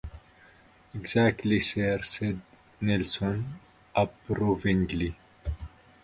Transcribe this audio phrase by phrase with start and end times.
[0.95, 2.41] "Exactly, sir," said
[2.81, 3.59] Nelson,
[3.95, 5.15] approvingly.